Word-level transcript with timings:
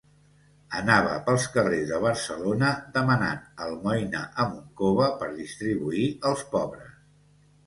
Anava 0.77 1.09
pels 1.27 1.43
carrers 1.57 1.85
de 1.91 1.99
Barcelona 2.05 2.71
demanant 2.95 3.43
almoina 3.67 4.23
amb 4.45 4.57
un 4.63 4.73
cove 4.83 5.11
per 5.21 5.29
distribuir 5.37 6.09
als 6.33 6.45
pobres. 6.57 6.99